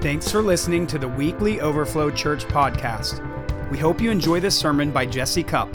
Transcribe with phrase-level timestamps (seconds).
[0.00, 3.20] Thanks for listening to the weekly Overflow Church podcast.
[3.68, 5.68] We hope you enjoy this sermon by Jesse Cupp.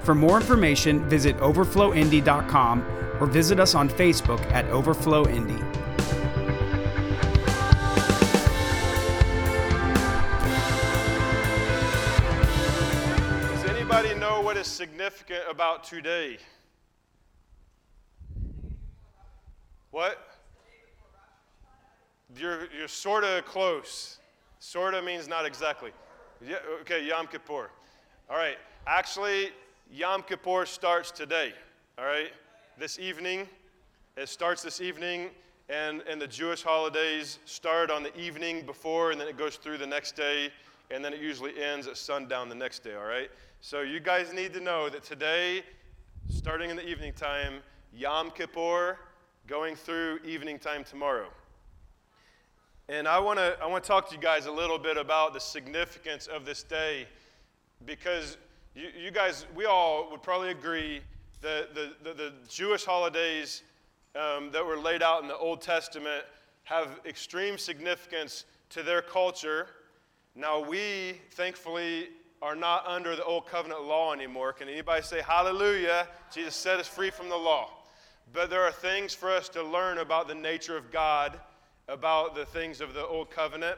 [0.00, 2.84] For more information, visit overflowindy.com
[3.18, 5.56] or visit us on Facebook at Overflow Indy.
[13.48, 16.36] Does anybody know what is significant about today?
[19.90, 20.29] What?
[22.36, 24.18] You're, you're sort of close.
[24.58, 25.90] Sort of means not exactly.
[26.46, 27.70] Yeah, okay, Yom Kippur.
[28.28, 28.56] All right.
[28.86, 29.50] Actually,
[29.90, 31.52] Yom Kippur starts today.
[31.98, 32.30] All right.
[32.78, 33.48] This evening.
[34.16, 35.30] It starts this evening,
[35.68, 39.78] and, and the Jewish holidays start on the evening before, and then it goes through
[39.78, 40.50] the next day,
[40.90, 42.96] and then it usually ends at sundown the next day.
[42.96, 43.30] All right.
[43.60, 45.62] So you guys need to know that today,
[46.28, 47.60] starting in the evening time,
[47.94, 48.98] Yom Kippur,
[49.46, 51.28] going through evening time tomorrow.
[52.90, 55.32] And I want to I want to talk to you guys a little bit about
[55.32, 57.06] the significance of this day
[57.86, 58.36] because
[58.74, 61.00] you, you guys, we all would probably agree
[61.40, 63.62] that the, the, the Jewish holidays
[64.16, 66.24] um, that were laid out in the Old Testament
[66.64, 69.68] have extreme significance to their culture.
[70.34, 72.08] Now, we, thankfully,
[72.42, 74.52] are not under the Old Covenant law anymore.
[74.52, 76.08] Can anybody say hallelujah?
[76.34, 77.70] Jesus set us free from the law.
[78.32, 81.38] But there are things for us to learn about the nature of God
[81.90, 83.76] about the things of the Old Covenant.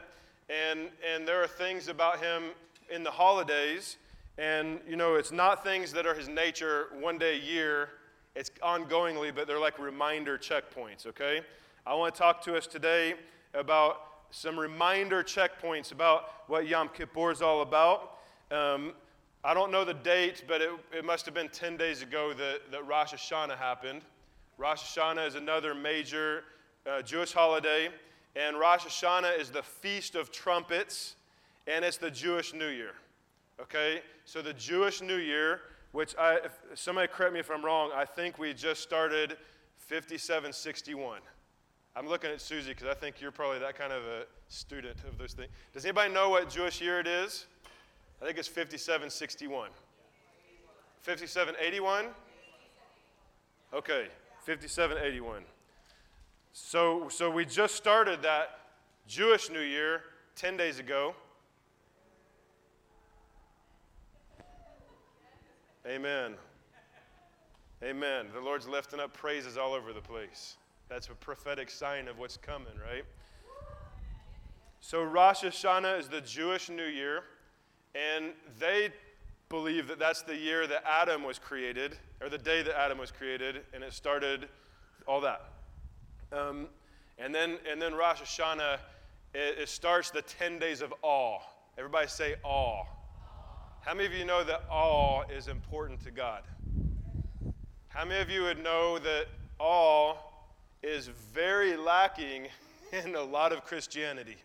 [0.49, 2.43] And, and there are things about him
[2.89, 3.97] in the holidays.
[4.37, 7.89] And, you know, it's not things that are his nature one day a year,
[8.35, 11.41] it's ongoingly, but they're like reminder checkpoints, okay?
[11.85, 13.15] I want to talk to us today
[13.53, 18.17] about some reminder checkpoints about what Yom Kippur is all about.
[18.49, 18.93] Um,
[19.43, 22.71] I don't know the date, but it, it must have been 10 days ago that,
[22.71, 24.01] that Rosh Hashanah happened.
[24.57, 26.43] Rosh Hashanah is another major
[26.85, 27.89] uh, Jewish holiday,
[28.35, 31.15] and Rosh Hashanah is the Feast of Trumpets,
[31.67, 32.93] and it's the Jewish New Year.
[33.61, 34.01] Okay?
[34.25, 35.61] So the Jewish New Year,
[35.91, 39.37] which I, if somebody correct me if I'm wrong, I think we just started
[39.77, 41.19] 5761.
[41.95, 45.17] I'm looking at Susie because I think you're probably that kind of a student of
[45.17, 45.49] those things.
[45.73, 47.45] Does anybody know what Jewish year it is?
[48.21, 49.69] I think it's 5761.
[51.01, 52.05] 5781?
[53.73, 54.07] Okay,
[54.45, 55.43] 5781.
[56.55, 58.59] So, so we just started that
[59.07, 60.03] Jewish New Year
[60.35, 61.15] 10 days ago.
[65.87, 66.35] Amen.
[67.83, 68.27] Amen.
[68.31, 70.57] The Lord's lifting up praises all over the place.
[70.89, 73.03] That's a prophetic sign of what's coming, right?
[74.79, 77.23] So, Rosh Hashanah is the Jewish New Year,
[77.95, 78.91] and they
[79.49, 83.11] believe that that's the year that Adam was created, or the day that Adam was
[83.11, 84.47] created, and it started
[85.07, 85.52] all that.
[86.33, 86.67] Um,
[87.17, 88.79] and, then, and then Rosh Hashanah,
[89.33, 91.39] it, it starts the 10 days of awe.
[91.77, 92.83] Everybody say awe.
[93.81, 96.43] How many of you know that awe is important to God?
[97.89, 99.27] How many of you would know that
[99.59, 100.15] awe
[100.81, 102.47] is very lacking
[103.05, 104.37] in a lot of Christianity?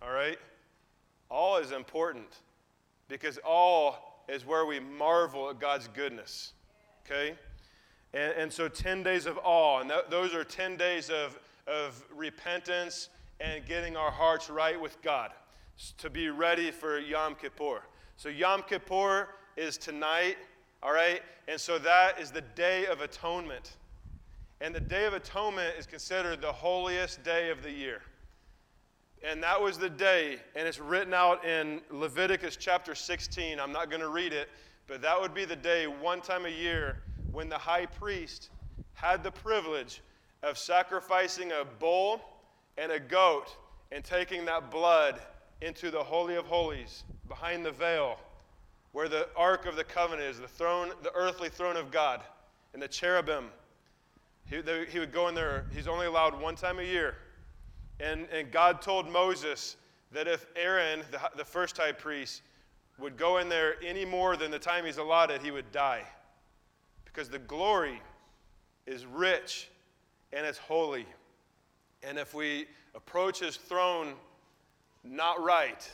[0.00, 0.38] All right?
[1.28, 2.28] Awe is important
[3.08, 3.94] because awe
[4.28, 6.52] is where we marvel at God's goodness.
[7.04, 7.34] Okay?
[8.14, 12.02] And, and so 10 days of awe, and th- those are 10 days of, of
[12.14, 13.08] repentance
[13.40, 15.32] and getting our hearts right with God
[15.98, 17.82] to be ready for Yom Kippur.
[18.16, 20.36] So Yom Kippur is tonight,
[20.82, 21.22] all right?
[21.48, 23.76] And so that is the Day of Atonement.
[24.60, 28.00] And the Day of Atonement is considered the holiest day of the year.
[29.22, 33.58] And that was the day, and it's written out in Leviticus chapter 16.
[33.58, 34.48] I'm not going to read it,
[34.86, 37.02] but that would be the day, one time a year,
[37.36, 38.48] when the high priest
[38.94, 40.00] had the privilege
[40.42, 42.18] of sacrificing a bull
[42.78, 43.54] and a goat
[43.92, 45.20] and taking that blood
[45.60, 48.18] into the Holy of Holies behind the veil
[48.92, 52.22] where the Ark of the Covenant is, the throne, the earthly throne of God,
[52.72, 53.50] and the cherubim.
[54.48, 57.16] He, he would go in there, he's only allowed one time a year.
[58.00, 59.76] And, and God told Moses
[60.10, 62.40] that if Aaron, the, the first high priest,
[62.98, 66.06] would go in there any more than the time he's allotted, he would die
[67.16, 67.98] because the glory
[68.86, 69.70] is rich
[70.34, 71.06] and it's holy.
[72.02, 74.12] And if we approach his throne
[75.02, 75.90] not right,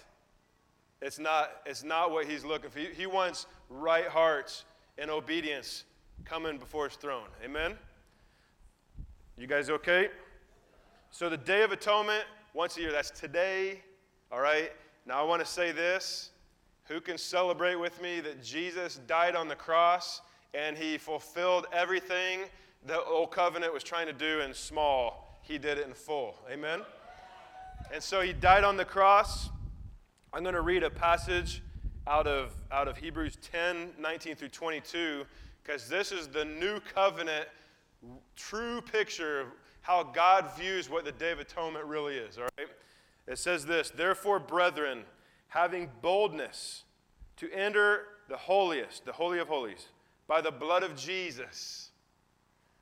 [1.00, 2.80] it's not, it's not what he's looking for.
[2.80, 4.64] He, he wants right hearts
[4.98, 5.84] and obedience
[6.24, 7.28] coming before his throne.
[7.44, 7.74] Amen?
[9.38, 10.08] You guys okay?
[11.12, 13.80] So, the Day of Atonement, once a year, that's today.
[14.32, 14.72] All right?
[15.06, 16.30] Now, I want to say this.
[16.88, 20.20] Who can celebrate with me that Jesus died on the cross
[20.54, 22.40] and he fulfilled everything
[22.84, 25.38] the old covenant was trying to do in small.
[25.42, 26.36] He did it in full.
[26.50, 26.80] Amen?
[27.92, 29.50] And so he died on the cross.
[30.32, 31.62] I'm going to read a passage
[32.06, 35.24] out of, out of Hebrews 10 19 through 22,
[35.62, 37.46] because this is the new covenant,
[38.34, 39.46] true picture of
[39.82, 42.38] how God views what the Day of Atonement really is.
[42.38, 42.68] All right?
[43.28, 45.02] It says this Therefore, brethren,
[45.48, 46.84] having boldness
[47.36, 49.88] to enter the holiest, the Holy of Holies,
[50.32, 51.90] by the blood of Jesus.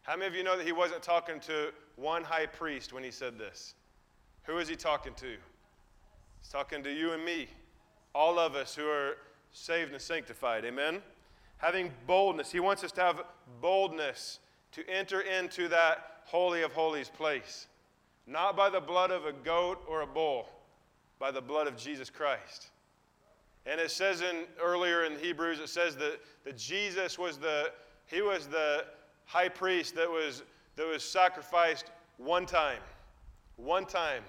[0.02, 3.10] How many of you know that he wasn't talking to one high priest when he
[3.10, 3.74] said this?
[4.44, 5.26] Who is he talking to?
[6.38, 7.48] He's talking to you and me,
[8.14, 9.16] all of us who are
[9.50, 10.64] saved and sanctified.
[10.64, 11.02] Amen?
[11.56, 12.52] Having boldness.
[12.52, 13.24] He wants us to have
[13.60, 14.38] boldness
[14.70, 17.66] to enter into that Holy of Holies place.
[18.28, 20.48] Not by the blood of a goat or a bull,
[21.18, 22.68] by the blood of Jesus Christ.
[23.66, 27.70] And it says in earlier in Hebrews, it says that, that Jesus was the,
[28.06, 28.84] he was the
[29.26, 30.42] high priest that was,
[30.76, 32.80] that was sacrificed one time.
[33.56, 34.22] One time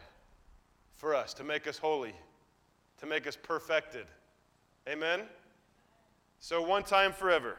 [0.93, 2.13] for us to make us holy,
[2.99, 4.05] to make us perfected.
[4.87, 5.21] Amen?
[6.39, 7.57] So, one time forever.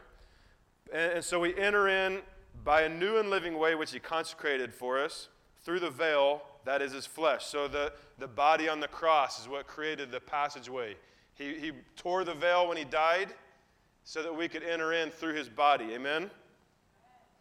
[0.93, 2.21] And, and so we enter in
[2.65, 5.29] by a new and living way which he consecrated for us
[5.63, 7.47] through the veil that is his flesh.
[7.47, 10.97] So, the, the body on the cross is what created the passageway.
[11.35, 13.29] He, he tore the veil when he died
[14.05, 15.95] so that we could enter in through his body.
[15.95, 16.31] Amen?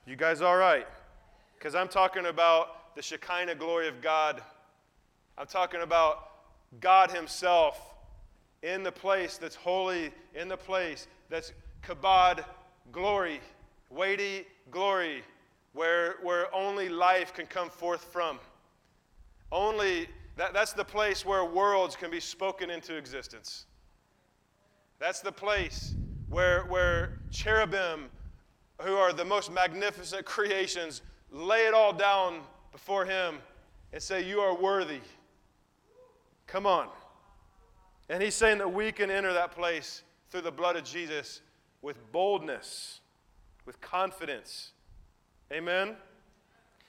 [0.06, 0.88] You guys all right?
[1.58, 4.42] Because I'm talking about the Shekinah glory of God.
[5.38, 6.30] I'm talking about
[6.80, 7.96] God Himself
[8.64, 11.54] in the place that's holy, in the place that's
[11.84, 12.44] kabod
[12.92, 13.40] glory,
[13.90, 15.24] weighty glory,
[15.74, 18.40] where, where only life can come forth from.
[19.52, 20.08] Only
[20.38, 23.66] that, that's the place where worlds can be spoken into existence.
[25.02, 25.96] That's the place
[26.30, 28.12] where, where cherubim,
[28.82, 31.02] who are the most magnificent creations,
[31.32, 33.40] lay it all down before Him
[33.92, 35.00] and say, You are worthy.
[36.46, 36.88] Come on.
[38.10, 41.42] And He's saying that we can enter that place through the blood of Jesus
[41.82, 43.00] with boldness,
[43.66, 44.74] with confidence.
[45.52, 45.96] Amen?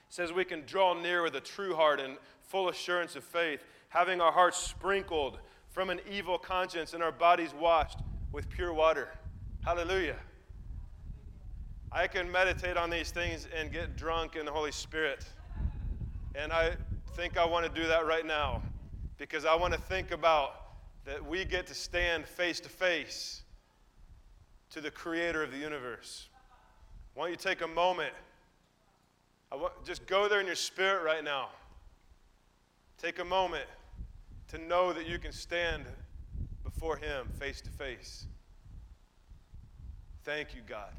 [0.09, 4.21] Says we can draw near with a true heart and full assurance of faith, having
[4.21, 5.39] our hearts sprinkled
[5.73, 7.99] from an evil conscience and our bodies washed
[8.31, 9.09] with pure water.
[9.65, 10.15] Hallelujah.
[11.91, 15.25] I can meditate on these things and get drunk in the Holy Spirit.
[16.35, 16.73] And I
[17.15, 18.61] think I want to do that right now
[19.17, 20.61] because I want to think about
[21.05, 23.41] that we get to stand face to face
[24.69, 26.29] to the creator of the universe.
[27.13, 28.13] Why don't you take a moment?
[29.51, 31.49] I want, just go there in your spirit right now.
[32.97, 33.65] Take a moment
[34.53, 35.83] to know that you can stand
[36.63, 38.27] before Him face to face.
[40.23, 40.93] Thank you, God.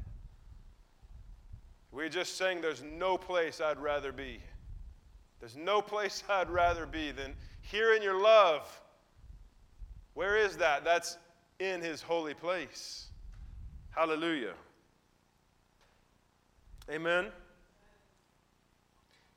[1.89, 4.41] We just saying there's no place I'd rather be.
[5.39, 8.81] There's no place I'd rather be than here in your love.
[10.15, 10.83] Where is that?
[10.83, 11.17] That's
[11.59, 13.07] in His holy place.
[13.91, 14.53] Hallelujah.
[16.91, 17.27] Amen.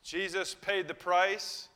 [0.02, 1.68] Jesus paid the price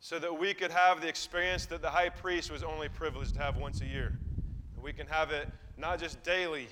[0.00, 3.40] so that we could have the experience that the high priest was only privileged to
[3.40, 4.18] have once a year.
[4.82, 6.68] We can have it not just daily,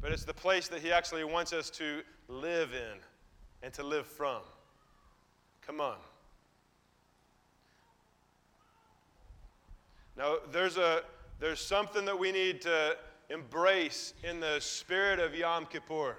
[0.00, 2.98] but it's the place that he actually wants us to live in
[3.62, 4.40] and to live from.
[5.60, 5.96] Come on.
[10.16, 11.02] Now, there's, a,
[11.38, 12.96] there's something that we need to
[13.28, 16.16] embrace in the spirit of Yom Kippur.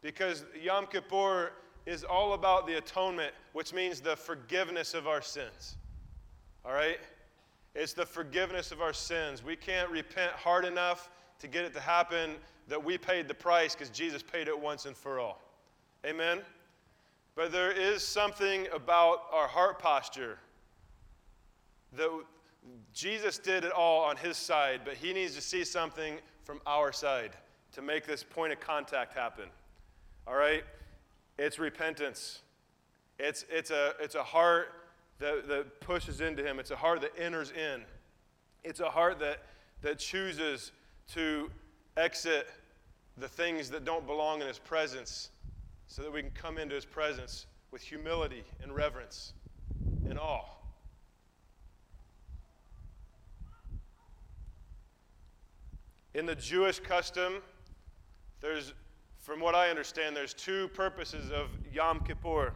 [0.00, 1.52] Because Yom Kippur
[1.86, 5.76] is all about the atonement, which means the forgiveness of our sins.
[6.64, 6.98] All right?
[7.74, 9.42] It's the forgiveness of our sins.
[9.42, 11.10] We can't repent hard enough
[11.40, 12.36] to get it to happen
[12.68, 15.40] that we paid the price because Jesus paid it once and for all.
[16.06, 16.40] Amen?
[17.34, 20.38] But there is something about our heart posture
[21.96, 22.10] that
[22.92, 26.92] Jesus did it all on his side, but he needs to see something from our
[26.92, 27.32] side
[27.72, 29.46] to make this point of contact happen.
[30.26, 30.62] All right?
[31.38, 32.40] It's repentance.
[33.18, 34.68] It's, it's, a, it's a heart
[35.18, 37.82] that, that pushes into Him, it's a heart that enters in.
[38.64, 39.42] It's a heart that,
[39.82, 40.72] that chooses
[41.14, 41.50] to
[41.96, 42.48] exit
[43.18, 45.30] the things that don't belong in His presence
[45.86, 49.32] so that we can come into His presence with humility and reverence
[50.08, 50.44] and awe.
[56.14, 57.40] In the Jewish custom,
[58.40, 58.74] there's
[59.22, 62.52] from what I understand, there's two purposes of Yom Kippur.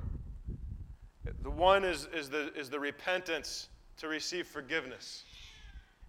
[1.42, 3.68] The one is, is, the, is the repentance
[3.98, 5.24] to receive forgiveness,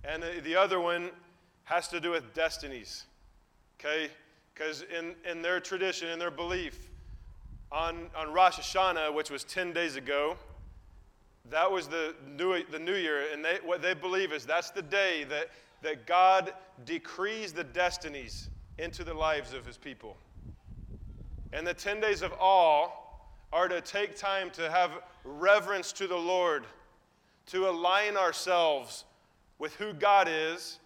[0.03, 1.11] and the, the other one
[1.63, 3.05] has to do with destinies.
[3.79, 4.09] Okay?
[4.53, 6.89] Because in, in their tradition, in their belief,
[7.71, 10.37] on, on Rosh Hashanah, which was 10 days ago,
[11.51, 14.81] that was the new, the new year, and they, what they believe is that's the
[14.81, 15.49] day that,
[15.83, 18.49] that God decrees the destinies
[18.79, 20.17] into the lives of his people.
[21.53, 22.89] And the 10 days of awe
[23.53, 24.91] are to take time to have
[25.23, 26.65] reverence to the Lord,
[27.47, 29.05] to align ourselves
[29.59, 30.79] with who God is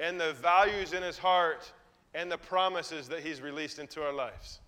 [0.00, 1.72] and the values in his heart
[2.14, 4.60] and the promises that he's released into our lives.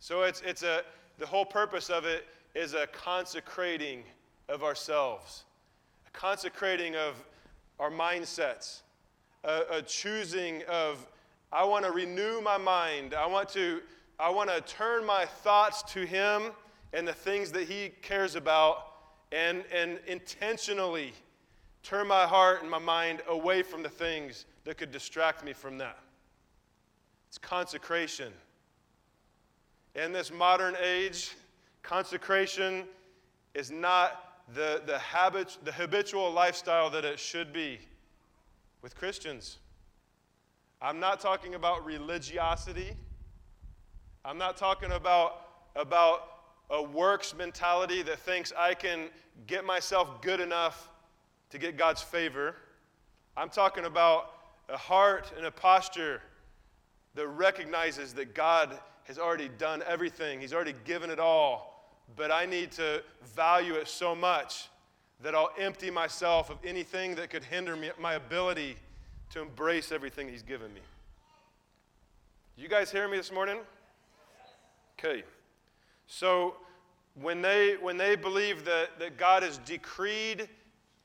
[0.00, 0.82] So it's, it's a,
[1.18, 4.02] the whole purpose of it is a consecrating
[4.48, 5.44] of ourselves,
[6.06, 7.22] a consecrating of
[7.78, 8.80] our mindsets,
[9.44, 11.06] a, a choosing of,
[11.52, 13.14] I want to renew my mind.
[13.14, 13.80] I want to,
[14.20, 16.50] I want to turn my thoughts to him
[16.92, 18.86] and the things that he cares about
[19.32, 21.14] and, and intentionally
[21.82, 25.78] turn my heart and my mind away from the things that could distract me from
[25.78, 25.98] that.
[27.28, 28.30] It's consecration.
[29.94, 31.30] In this modern age,
[31.82, 32.84] consecration
[33.54, 37.78] is not the, the, habit, the habitual lifestyle that it should be
[38.82, 39.58] with Christians.
[40.82, 42.96] I'm not talking about religiosity.
[44.24, 46.28] I'm not talking about, about
[46.68, 49.08] a works mentality that thinks I can
[49.46, 50.90] get myself good enough
[51.50, 52.54] to get God's favor.
[53.36, 54.32] I'm talking about
[54.68, 56.20] a heart and a posture
[57.14, 61.94] that recognizes that God has already done everything, He's already given it all.
[62.14, 63.02] But I need to
[63.34, 64.68] value it so much
[65.22, 68.76] that I'll empty myself of anything that could hinder me, my ability
[69.30, 70.80] to embrace everything He's given me.
[72.56, 73.56] You guys hear me this morning?
[75.02, 75.22] Okay.
[76.06, 76.56] So
[77.14, 80.48] when they when they believe that, that God has decreed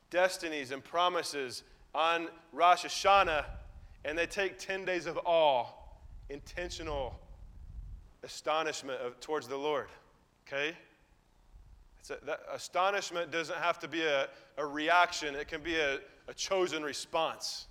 [0.09, 3.45] destinies and promises on Rosh Hashanah,
[4.03, 5.65] and they take 10 days of awe,
[6.29, 7.17] intentional
[8.23, 9.87] astonishment of, towards the Lord.
[10.45, 10.75] Okay?
[12.09, 16.33] A, that astonishment doesn't have to be a, a reaction, it can be a, a
[16.33, 17.67] chosen response.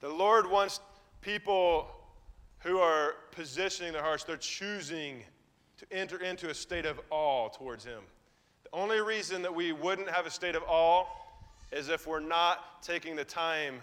[0.00, 0.80] The Lord wants
[1.20, 1.88] people
[2.60, 5.22] who are positioning their hearts, they're choosing
[5.78, 8.02] to enter into a state of awe towards Him.
[8.64, 11.06] The only reason that we wouldn't have a state of awe
[11.72, 13.80] is if we're not taking the time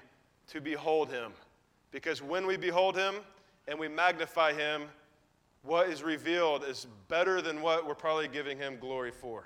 [0.47, 1.31] to behold Him.
[1.91, 3.15] Because when we behold Him
[3.67, 4.83] and we magnify Him,
[5.63, 9.45] what is revealed is better than what we're probably giving Him glory for.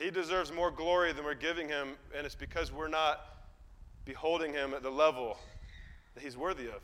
[0.00, 3.20] He deserves more glory than we're giving him, and it's because we're not
[4.06, 5.36] beholding him at the level
[6.14, 6.80] that he's worthy of.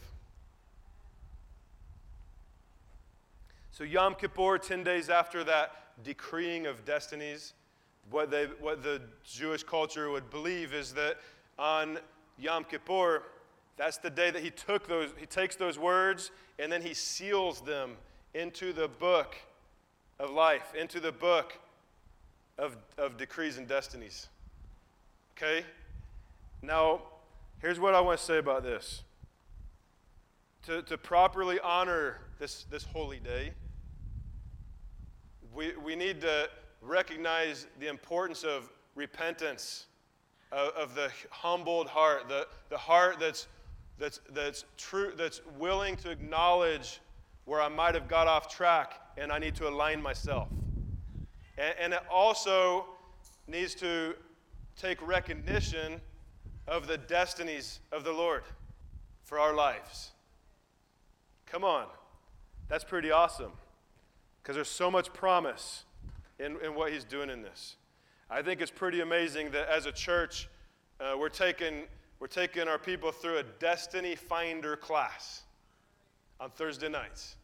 [3.70, 5.72] So, Yom Kippur, 10 days after that
[6.04, 7.54] decreeing of destinies,
[8.10, 11.16] what, they, what the Jewish culture would believe is that
[11.58, 11.98] on
[12.38, 13.22] Yom Kippur,
[13.78, 17.62] that's the day that he took those, he takes those words and then he seals
[17.62, 17.92] them
[18.34, 19.36] into the book
[20.18, 21.58] of life, into the book
[22.58, 24.28] of, of decrees and destinies.
[25.36, 25.64] Okay?
[26.62, 27.02] Now,
[27.60, 29.02] here's what I want to say about this.
[30.64, 33.52] To, to properly honor this, this holy day,
[35.54, 36.48] we, we need to
[36.82, 39.86] recognize the importance of repentance,
[40.50, 43.46] of, of the humbled heart, the, the heart that's,
[43.98, 47.00] that's, that's, true, that's willing to acknowledge
[47.44, 50.48] where I might have got off track and I need to align myself.
[51.58, 52.86] And, and it also
[53.46, 54.14] needs to
[54.76, 56.00] take recognition
[56.68, 58.42] of the destinies of the Lord
[59.24, 60.10] for our lives.
[61.46, 61.86] Come on.
[62.68, 63.52] That's pretty awesome
[64.42, 65.84] because there's so much promise
[66.38, 67.76] in, in what he's doing in this.
[68.28, 70.48] I think it's pretty amazing that as a church,
[71.00, 71.84] uh, we're, taking,
[72.18, 75.42] we're taking our people through a Destiny Finder class
[76.40, 77.36] on Thursday nights.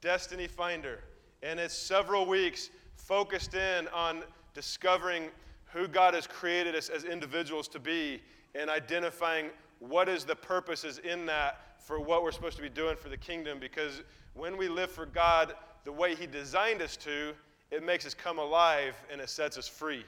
[0.00, 1.00] Destiny Finder.
[1.42, 2.70] And it's several weeks
[3.06, 4.22] focused in on
[4.54, 5.28] discovering
[5.72, 8.20] who God has created us as individuals to be
[8.54, 12.96] and identifying what is the purposes in that for what we're supposed to be doing
[12.96, 14.02] for the kingdom because
[14.34, 15.54] when we live for God
[15.84, 17.34] the way He designed us to,
[17.70, 20.04] it makes us come alive and it sets us free.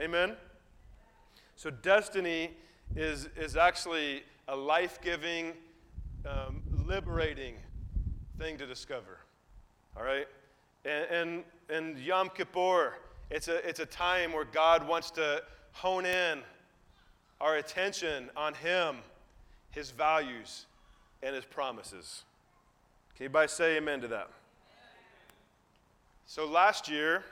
[0.00, 0.36] Amen?
[1.56, 2.50] So, destiny
[2.94, 5.54] is, is actually a life giving,
[6.24, 7.54] um, liberating
[8.38, 9.18] thing to discover.
[9.96, 10.28] All right?
[10.84, 12.94] And, and, and Yom Kippur,
[13.30, 15.42] it's a, it's a time where God wants to
[15.72, 16.40] hone in
[17.40, 18.96] our attention on Him,
[19.70, 20.66] His values,
[21.22, 22.22] and His promises.
[23.16, 24.30] Can anybody say amen to that?
[26.26, 27.24] So last year,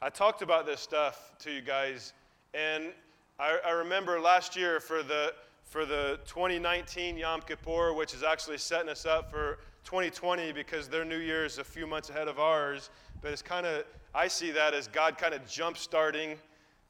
[0.00, 2.12] I talked about this stuff to you guys,
[2.54, 2.92] and
[3.38, 5.34] I, I remember last year for the
[5.64, 11.04] for the 2019 Yom Kippur, which is actually setting us up for 2020 because their
[11.04, 12.90] New Year is a few months ahead of ours.
[13.22, 16.36] But it's kind of, I see that as God kind of jump starting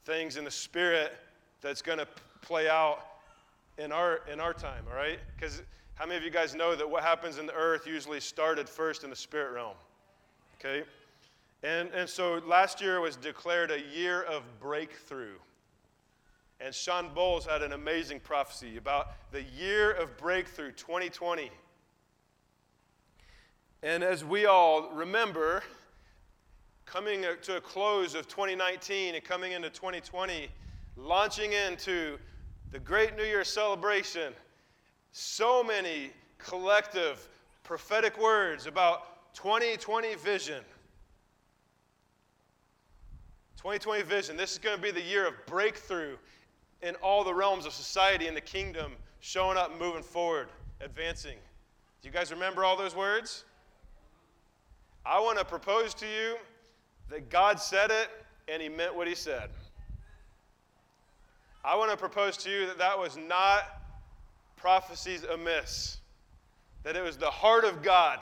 [0.04, 1.12] things in the spirit
[1.60, 2.08] that's going to
[2.40, 3.00] play out
[3.78, 5.18] in our, in our time, all right?
[5.36, 5.62] Because
[5.94, 9.04] how many of you guys know that what happens in the earth usually started first
[9.04, 9.76] in the spirit realm?
[10.58, 10.84] Okay?
[11.62, 15.36] And, and so last year was declared a year of breakthrough.
[16.60, 21.50] And Sean Bowles had an amazing prophecy about the year of breakthrough 2020.
[23.82, 25.62] And as we all remember,
[26.92, 30.48] coming to a close of 2019 and coming into 2020,
[30.98, 32.18] launching into
[32.70, 34.34] the great New Year celebration,
[35.10, 37.30] so many collective
[37.62, 40.62] prophetic words about 2020 vision.
[43.56, 44.36] 2020 vision.
[44.36, 46.16] This is going to be the year of breakthrough
[46.82, 50.48] in all the realms of society and the kingdom showing up, moving forward,
[50.82, 51.38] advancing.
[52.02, 53.44] Do you guys remember all those words?
[55.06, 56.36] I want to propose to you
[57.12, 58.08] that God said it
[58.48, 59.50] and he meant what he said.
[61.62, 63.64] I want to propose to you that that was not
[64.56, 65.98] prophecies amiss,
[66.82, 68.18] that it was the heart of God,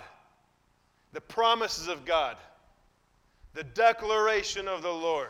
[1.12, 2.37] the promises of God,
[3.54, 5.28] the declaration of the Lord,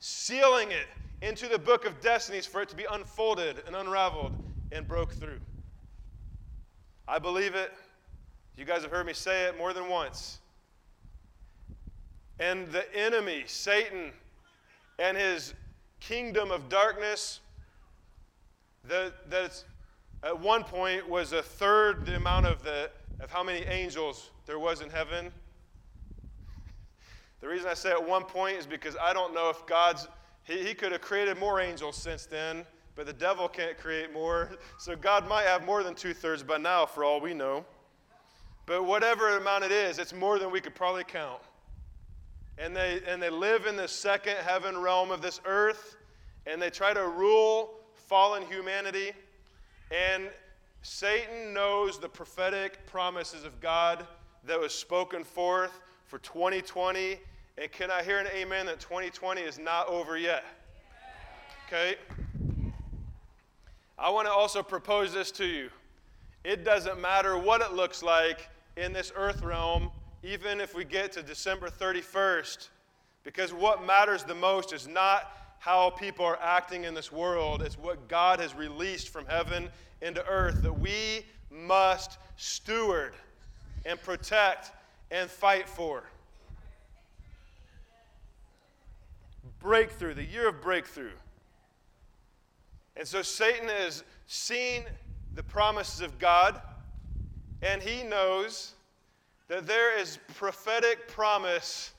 [0.00, 0.86] sealing it
[1.20, 4.32] into the book of destinies for it to be unfolded and unraveled
[4.72, 5.40] and broke through.
[7.06, 7.72] I believe it.
[8.56, 10.38] You guys have heard me say it more than once.
[12.38, 14.12] And the enemy, Satan,
[14.98, 15.54] and his
[16.00, 17.40] kingdom of darkness,
[18.88, 19.64] that,
[20.22, 24.58] at one point was a third the amount of, the, of how many angels there
[24.58, 25.30] was in heaven.
[27.40, 30.08] The reason I say at one point is because I don't know if God's
[30.44, 32.64] he, he could have created more angels since then,
[32.94, 34.50] but the devil can't create more.
[34.78, 37.64] So God might have more than two thirds by now, for all we know.
[38.66, 41.40] But whatever amount it is, it's more than we could probably count.
[42.58, 45.96] And they, and they live in the second heaven realm of this earth,
[46.46, 49.12] and they try to rule fallen humanity.
[49.90, 50.28] And
[50.82, 54.06] Satan knows the prophetic promises of God
[54.44, 57.18] that was spoken forth for 2020
[57.56, 60.44] and can I hear an amen that 2020 is not over yet?
[61.68, 61.94] Okay?
[63.96, 65.70] I want to also propose this to you.
[66.42, 69.92] It doesn't matter what it looks like in this earth realm,
[70.24, 72.68] even if we get to December 31st,
[73.22, 77.78] because what matters the most is not how people are acting in this world, it's
[77.78, 79.68] what God has released from heaven
[80.02, 83.14] into earth that we must steward
[83.84, 84.72] and protect
[85.10, 86.04] and fight for.
[89.64, 91.16] breakthrough, the year of breakthrough.
[92.96, 94.84] And so Satan has seen
[95.34, 96.60] the promises of God,
[97.62, 98.73] and he knows
[99.54, 101.92] that there is prophetic promise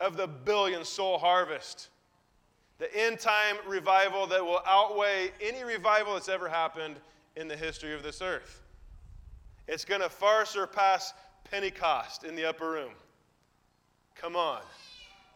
[0.00, 1.90] of the billion soul harvest,
[2.78, 6.96] the end time revival that will outweigh any revival that's ever happened
[7.36, 8.62] in the history of this earth.
[9.68, 11.12] It's going to far surpass
[11.50, 12.92] Pentecost in the upper room.
[14.14, 14.62] Come on.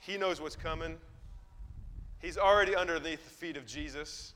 [0.01, 0.97] He knows what's coming.
[2.19, 4.33] He's already underneath the feet of Jesus.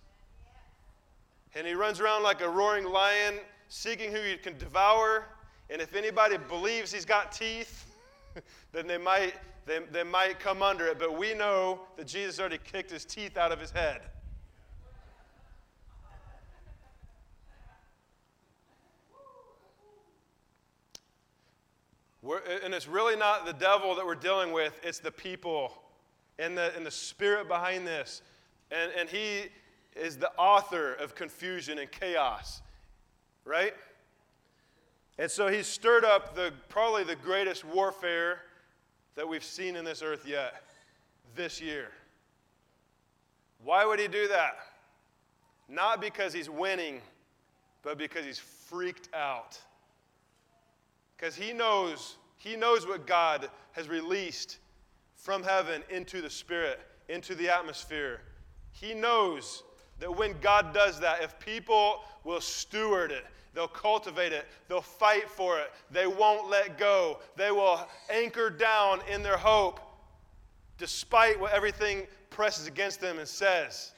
[1.55, 3.37] And he runs around like a roaring lion,
[3.71, 5.25] seeking who he can devour.
[5.73, 7.87] And if anybody believes he's got teeth,
[8.73, 10.99] then they might, they, they might come under it.
[10.99, 14.03] But we know that Jesus already kicked his teeth out of his head.
[22.21, 25.73] We're, and it's really not the devil that we're dealing with, it's the people
[26.39, 28.21] and the, and the spirit behind this.
[28.71, 29.47] And, and he
[29.97, 32.61] is the author of confusion and chaos,
[33.47, 33.73] right?
[35.19, 38.41] And so he's stirred up the, probably the greatest warfare
[39.15, 40.65] that we've seen in this earth yet
[41.35, 41.89] this year.
[43.65, 44.57] Why would he do that?
[45.69, 47.01] Not because he's winning,
[47.83, 49.59] but because he's freaked out.
[51.17, 54.59] Because he knows, he knows what God has released
[55.15, 58.21] from heaven into the spirit, into the atmosphere.
[58.73, 59.63] He knows
[60.01, 65.29] that when God does that, if people will steward it, they'll cultivate it, they'll fight
[65.29, 69.81] for it, they won't let go, they will anchor down in their hope
[70.79, 73.93] despite what everything presses against them and says.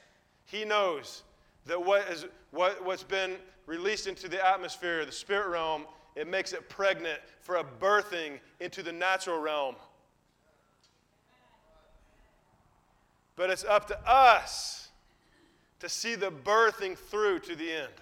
[0.45, 1.23] He knows
[1.65, 6.53] that what is, what, what's been released into the atmosphere, the spirit realm, it makes
[6.53, 9.75] it pregnant for a birthing into the natural realm.
[13.35, 14.89] But it's up to us
[15.79, 17.93] to see the birthing through to the end.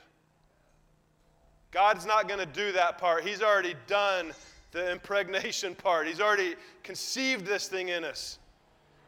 [1.74, 3.26] God's not going to do that part.
[3.26, 4.32] He's already done
[4.72, 8.38] the impregnation part, He's already conceived this thing in us.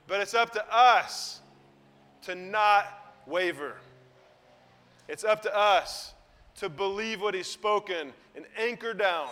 [0.07, 1.41] But it's up to us
[2.23, 3.75] to not waver.
[5.07, 6.13] It's up to us
[6.57, 9.29] to believe what He's spoken and anchor down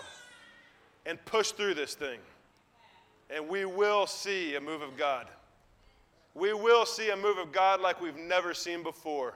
[1.05, 2.19] and push through this thing.
[3.29, 5.27] And we will see a move of God.
[6.35, 9.35] We will see a move of God like we've never seen before.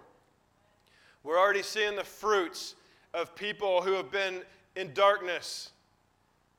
[1.23, 2.75] We're already seeing the fruits
[3.17, 4.41] of people who have been
[4.75, 5.71] in darkness,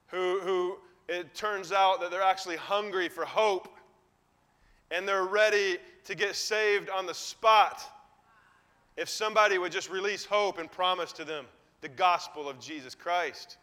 [0.08, 0.76] who, who
[1.08, 3.68] it turns out that they're actually hungry for hope
[4.90, 7.82] and they're ready to get saved on the spot
[8.96, 11.44] if somebody would just release hope and promise to them
[11.80, 13.58] the gospel of Jesus Christ.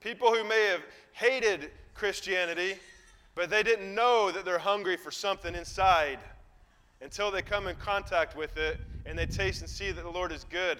[0.00, 2.76] People who may have hated Christianity,
[3.34, 6.20] but they didn't know that they're hungry for something inside
[7.00, 10.30] until they come in contact with it and they taste and see that the Lord
[10.30, 10.78] is good.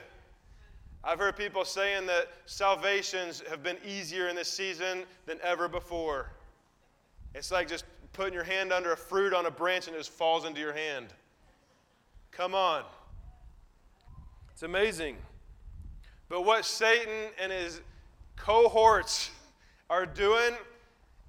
[1.07, 6.33] I've heard people saying that salvations have been easier in this season than ever before.
[7.33, 10.11] It's like just putting your hand under a fruit on a branch and it just
[10.11, 11.15] falls into your hand.
[12.33, 12.83] Come on.
[14.51, 15.17] It's amazing.
[16.29, 17.83] But what Satan and his
[18.35, 19.31] cohorts
[19.89, 20.55] are doing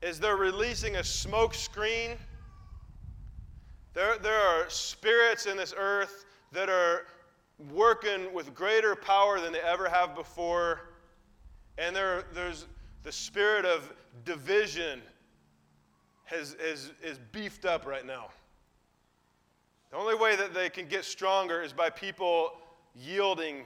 [0.01, 2.17] is they're releasing a smoke screen.
[3.93, 7.05] There, there are spirits in this earth that are
[7.73, 10.89] working with greater power than they ever have before.
[11.77, 12.65] And there, there's
[13.03, 13.91] the spirit of
[14.25, 15.01] division
[16.25, 18.27] has, has, is beefed up right now.
[19.91, 22.51] The only way that they can get stronger is by people
[22.95, 23.63] yielding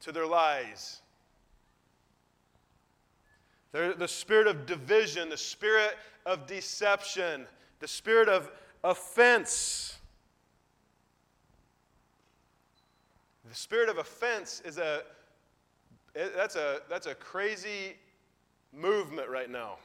[0.00, 1.00] to their lies.
[3.72, 7.46] The spirit of division, the spirit of deception,
[7.80, 8.50] the spirit of
[8.82, 9.98] offense.
[13.44, 15.02] The spirit of offense is a
[16.14, 17.96] that's a that's a crazy
[18.72, 19.76] movement right now.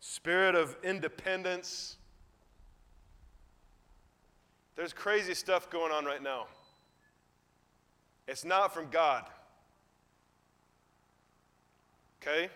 [0.00, 1.96] Spirit of independence.
[4.74, 6.46] There's crazy stuff going on right now.
[8.26, 9.24] It's not from God.
[12.22, 12.48] Okay?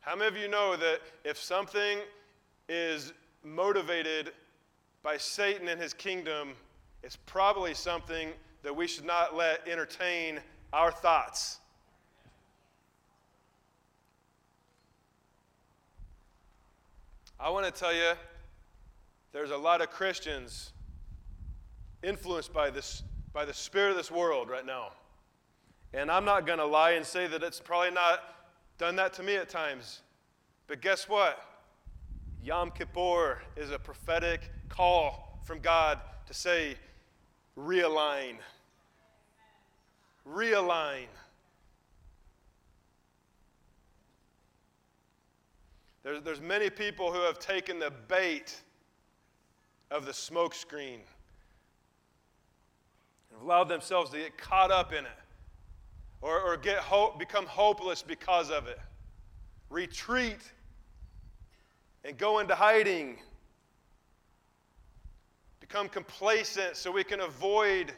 [0.00, 1.98] How many of you know that if something
[2.68, 4.32] is motivated
[5.02, 6.52] by Satan and his kingdom,
[7.02, 8.30] it's probably something
[8.62, 10.40] that we should not let entertain
[10.72, 11.60] our thoughts?
[17.38, 18.12] I want to tell you,
[19.32, 20.72] there's a lot of Christians
[22.02, 24.92] influenced by this by the spirit of this world right now.
[25.92, 28.20] And I'm not going to lie and say that it's probably not
[28.78, 30.00] done that to me at times.
[30.68, 31.44] But guess what?
[32.44, 36.76] Yom Kippur is a prophetic call from God to say,
[37.56, 38.34] realign.
[40.28, 41.06] Realign.
[46.02, 48.60] There's, there's many people who have taken the bait
[49.90, 50.98] of the smokescreen
[53.30, 55.10] and allowed themselves to get caught up in it
[56.20, 58.78] or, or get hope, become hopeless because of it.
[59.70, 60.52] Retreat
[62.04, 63.16] and go into hiding.
[65.60, 67.92] Become complacent so we can avoid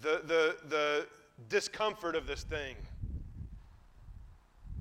[0.00, 1.06] the, the, the
[1.48, 2.76] discomfort of this thing.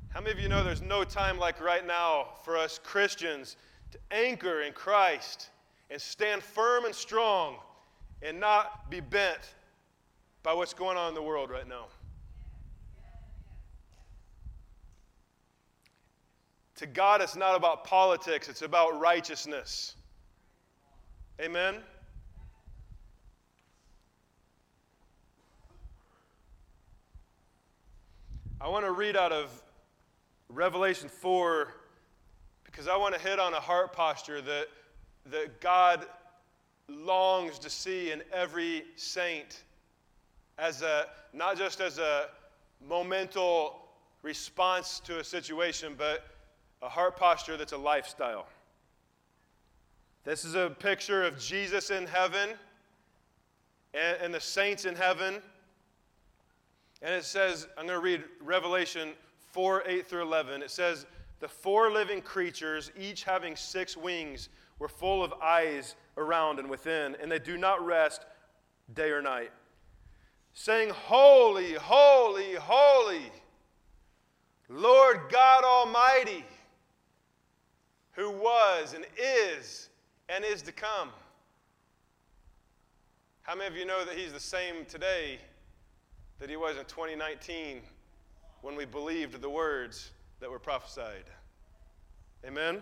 [0.09, 3.55] How many of you know there's no time like right now for us Christians
[3.91, 5.49] to anchor in Christ
[5.89, 7.55] and stand firm and strong
[8.21, 9.55] and not be bent
[10.43, 11.85] by what's going on in the world right now?
[16.83, 19.95] To God, it's not about politics, it's about righteousness.
[21.39, 21.75] Amen?
[28.59, 29.49] I want to read out of
[30.49, 31.73] Revelation 4,
[32.65, 34.67] because I want to hit on a heart posture that,
[35.31, 36.05] that God
[36.89, 39.63] longs to see in every saint
[40.57, 42.25] as a not just as a
[42.85, 43.75] momental
[44.21, 46.25] response to a situation, but
[46.83, 48.45] a heart posture that's a lifestyle.
[50.25, 52.49] This is a picture of Jesus in heaven
[53.93, 55.35] and, and the saints in heaven.
[57.01, 59.11] And it says, I'm going to read Revelation
[59.53, 61.05] 4 8 through 11, it says,
[61.39, 67.15] The four living creatures, each having six wings, were full of eyes around and within,
[67.21, 68.25] and they do not rest
[68.93, 69.51] day or night,
[70.53, 73.31] saying, Holy, holy, holy,
[74.69, 76.43] Lord God Almighty,
[78.13, 79.89] who was and is
[80.29, 81.09] and is to come.
[83.41, 85.39] How many of you know that He's the same today
[86.39, 87.81] that He was in 2019
[88.61, 91.25] when we believed the words that were prophesied?
[92.45, 92.81] Amen?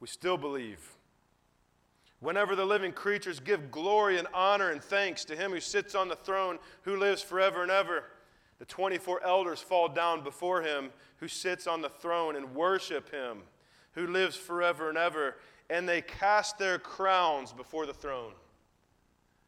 [0.00, 0.80] We still believe.
[2.20, 6.08] Whenever the living creatures give glory and honor and thanks to him who sits on
[6.08, 8.04] the throne, who lives forever and ever,
[8.58, 13.42] the 24 elders fall down before him who sits on the throne and worship him
[13.92, 15.36] who lives forever and ever,
[15.68, 18.32] and they cast their crowns before the throne.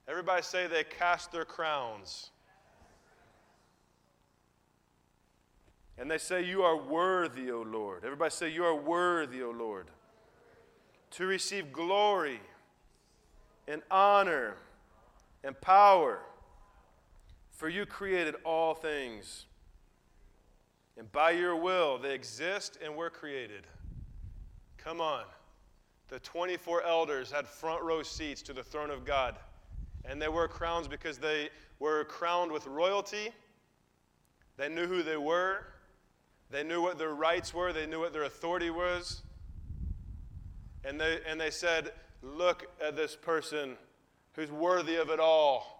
[0.09, 2.31] Everybody say they cast their crowns.
[5.97, 8.05] And they say, You are worthy, O Lord.
[8.05, 9.87] Everybody say, You are worthy, O Lord,
[11.13, 12.41] to receive glory
[13.69, 14.57] and honor
[15.45, 16.21] and power.
[17.61, 19.45] For you created all things.
[20.97, 23.67] And by your will, they exist and were created.
[24.79, 25.25] Come on.
[26.09, 29.37] The 24 elders had front row seats to the throne of God.
[30.07, 33.29] And they wore crowns because they were crowned with royalty.
[34.57, 35.67] They knew who they were.
[36.51, 37.75] They knew what their rights were.
[37.75, 39.21] They knew what their authority was.
[40.83, 41.93] And they, and they said,
[42.23, 43.77] Look at this person
[44.33, 45.80] who's worthy of it all.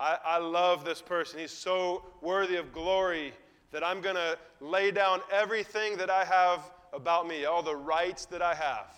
[0.00, 1.38] I, I love this person.
[1.38, 3.32] He's so worthy of glory
[3.70, 8.26] that I'm going to lay down everything that I have about me, all the rights
[8.26, 8.92] that I have,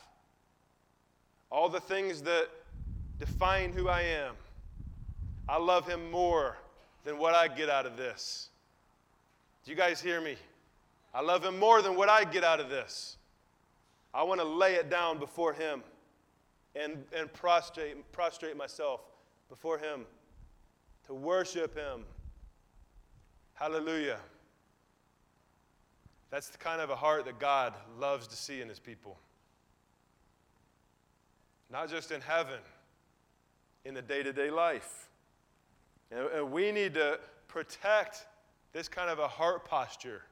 [1.51, 2.49] all the things that
[3.19, 4.35] define who I am.
[5.49, 6.57] I love him more
[7.05, 8.49] than what I get out of this.
[9.65, 10.37] Do you guys hear me?
[11.15, 13.17] I love him more than what I get out of this.
[14.13, 15.83] I want to lay it down before him
[16.75, 19.01] and, and prostrate, prostrate myself
[19.49, 20.05] before him
[21.07, 22.05] to worship him.
[23.55, 24.19] Hallelujah.
[26.31, 29.17] That's the kind of a heart that God loves to see in his people.
[31.71, 32.61] Not just in heaven,
[33.85, 35.09] in the day to day life.
[36.11, 38.27] And we need to protect
[38.73, 40.23] this kind of a heart posture.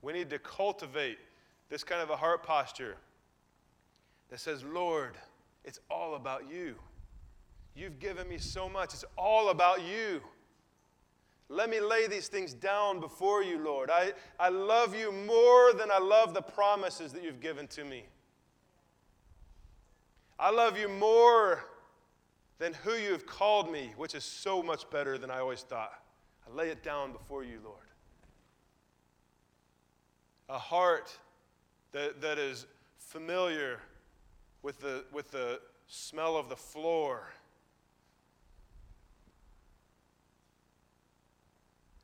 [0.00, 1.18] We need to cultivate
[1.68, 2.96] this kind of a heart posture
[4.30, 5.16] that says, Lord,
[5.64, 6.76] it's all about you.
[7.74, 8.92] You've given me so much.
[8.92, 10.20] It's all about you.
[11.48, 13.90] Let me lay these things down before you, Lord.
[13.90, 18.04] I, I love you more than I love the promises that you've given to me.
[20.38, 21.64] I love you more
[22.58, 25.92] than who you have called me, which is so much better than I always thought.
[26.46, 27.76] I lay it down before you, Lord.
[30.48, 31.16] A heart
[31.92, 32.66] that, that is
[32.98, 33.78] familiar
[34.62, 37.32] with the, with the smell of the floor.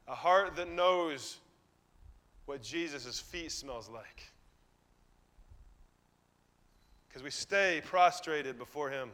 [0.09, 1.37] A heart that knows
[2.47, 4.33] what Jesus' feet smells like.
[7.07, 9.11] Because we stay prostrated before him.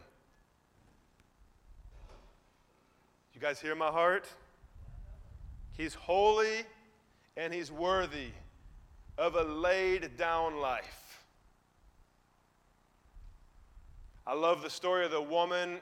[3.34, 4.28] You guys hear my heart?
[5.76, 6.62] He's holy
[7.36, 8.28] and he's worthy
[9.18, 11.24] of a laid down life.
[14.24, 15.80] I love the story of the woman.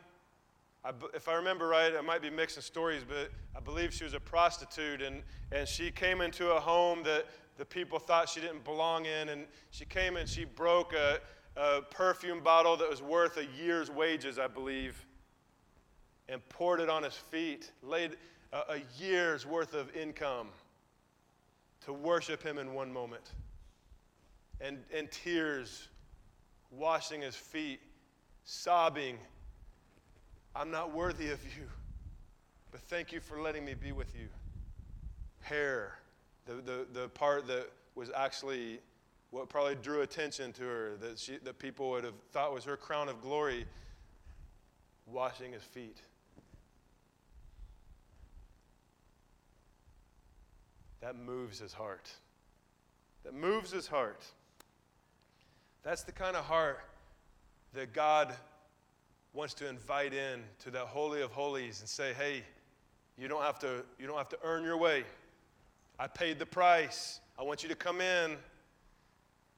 [0.84, 4.14] I, if I remember right, I might be mixing stories, but I believe she was
[4.14, 8.64] a prostitute, and, and she came into a home that the people thought she didn't
[8.64, 11.20] belong in, and she came and she broke a,
[11.56, 15.06] a perfume bottle that was worth a year's wages, I believe,
[16.28, 18.16] and poured it on his feet, laid
[18.52, 20.48] a, a year's worth of income
[21.84, 23.30] to worship him in one moment,
[24.60, 25.88] and, and tears
[26.72, 27.80] washing his feet
[28.44, 29.18] sobbing,
[30.54, 31.64] I'm not worthy of you,
[32.70, 34.28] but thank you for letting me be with you.
[35.40, 35.98] Hair,
[36.46, 38.80] the, the, the part that was actually
[39.30, 42.76] what probably drew attention to her, that, she, that people would have thought was her
[42.76, 43.64] crown of glory,
[45.06, 45.96] washing his feet.
[51.00, 52.10] That moves his heart.
[53.24, 54.22] That moves his heart.
[55.82, 56.80] That's the kind of heart
[57.72, 58.34] that God
[59.34, 62.44] wants to invite in to that holy of holies and say, "Hey,
[63.16, 65.04] you don't have to you don't have to earn your way.
[65.98, 67.20] I paid the price.
[67.38, 68.36] I want you to come in."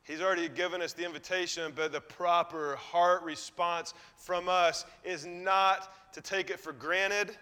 [0.04, 6.12] He's already given us the invitation, but the proper heart response from us is not
[6.12, 7.36] to take it for granted.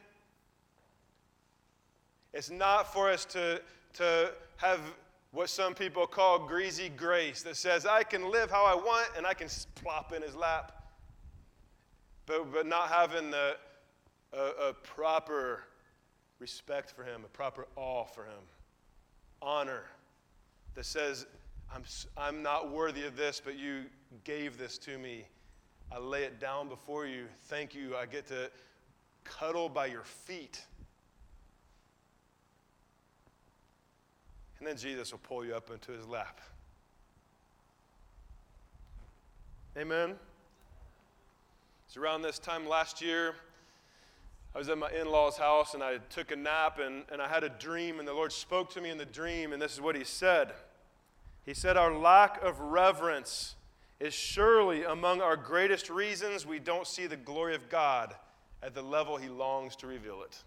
[2.33, 3.61] It's not for us to,
[3.95, 4.81] to have
[5.33, 9.27] what some people call greasy grace that says, I can live how I want and
[9.27, 10.82] I can plop in his lap.
[12.27, 13.57] But, but not having the,
[14.33, 15.65] a, a proper
[16.39, 18.43] respect for him, a proper awe for him,
[19.41, 19.85] honor
[20.75, 21.27] that says,
[21.75, 21.85] I'm,
[22.17, 23.85] I'm not worthy of this, but you
[24.25, 25.25] gave this to me.
[25.91, 27.27] I lay it down before you.
[27.45, 27.97] Thank you.
[27.97, 28.51] I get to
[29.25, 30.65] cuddle by your feet.
[34.59, 36.41] And then Jesus will pull you up into his lap.
[39.77, 40.15] Amen.
[41.93, 43.35] It's around this time last year.
[44.55, 47.29] I was at my in law's house and I took a nap and, and I
[47.29, 49.81] had a dream, and the Lord spoke to me in the dream, and this is
[49.83, 50.55] what He said.
[51.45, 53.57] He said, Our lack of reverence
[54.01, 58.15] is surely among our greatest reasons we don't see the glory of God
[58.63, 60.39] at the level He longs to reveal it.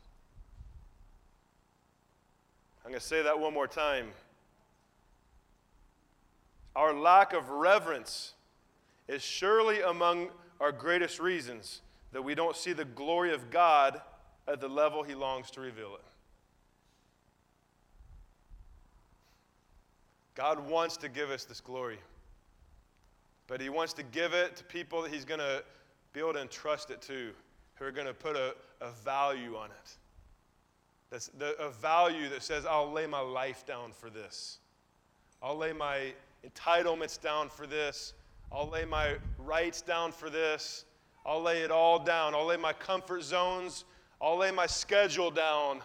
[2.83, 4.07] I'm going to say that one more time.
[6.75, 8.33] Our lack of reverence
[9.07, 14.01] is surely among our greatest reasons that we don't see the glory of God
[14.47, 16.05] at the level He longs to reveal it.
[20.35, 21.99] God wants to give us this glory,
[23.47, 25.63] but He wants to give it to people that He's going to
[26.13, 27.31] be able to entrust it to,
[27.75, 29.97] who are going to put a, a value on it.
[31.09, 34.59] That's the, a value that says, I'll lay my life down for this.
[35.41, 36.13] I'll lay my
[36.45, 38.13] entitlements down for this.
[38.51, 40.85] I'll lay my rights down for this.
[41.25, 42.35] I'll lay it all down.
[42.35, 43.85] I'll lay my comfort zones.
[44.21, 45.81] I'll lay my schedule down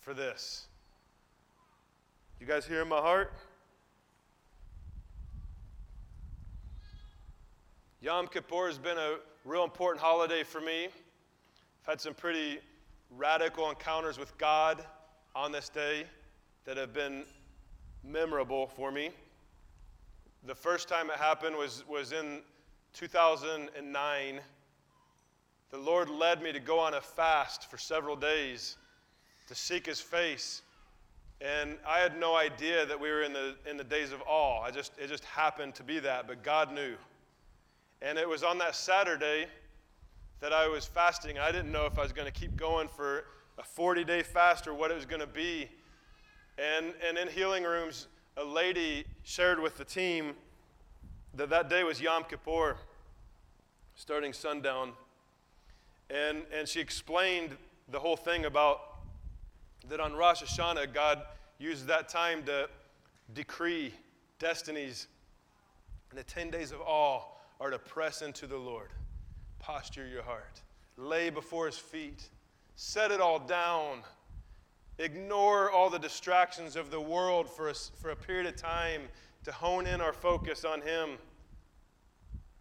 [0.00, 0.66] for this.
[2.40, 3.32] You guys hear my heart?
[8.00, 10.86] Yom Kippur has been a real important holiday for me.
[10.86, 12.58] I've had some pretty
[13.16, 14.84] radical encounters with God
[15.36, 16.04] on this day
[16.64, 17.24] that have been
[18.02, 19.10] memorable for me.
[20.44, 22.40] The first time it happened was, was in
[22.94, 24.40] 2009.
[25.70, 28.76] The Lord led me to go on a fast for several days
[29.46, 30.62] to seek His face.
[31.40, 34.62] And I had no idea that we were in the, in the days of awe.
[34.62, 36.94] I just, it just happened to be that, but God knew.
[38.00, 39.46] And it was on that Saturday
[40.40, 41.38] that I was fasting.
[41.38, 43.24] I didn't know if I was going to keep going for
[43.58, 45.68] a 40 day fast or what it was going to be.
[46.58, 50.34] And, and in healing rooms, a lady shared with the team
[51.34, 52.76] that that day was Yom Kippur,
[53.94, 54.92] starting sundown.
[56.10, 57.56] And, and she explained
[57.90, 58.80] the whole thing about
[59.88, 61.22] that on Rosh Hashanah, God
[61.58, 62.68] uses that time to
[63.34, 63.92] decree
[64.38, 65.08] destinies.
[66.10, 67.22] And the 10 days of awe
[67.60, 68.90] are to press into the Lord,
[69.58, 70.60] posture your heart,
[70.96, 72.28] lay before his feet,
[72.76, 74.00] set it all down
[74.98, 79.02] ignore all the distractions of the world for a, for a period of time
[79.44, 81.10] to hone in our focus on Him.